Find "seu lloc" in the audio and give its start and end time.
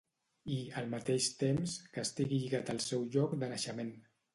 2.91-3.41